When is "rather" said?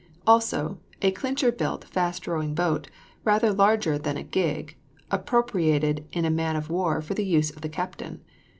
3.23-3.53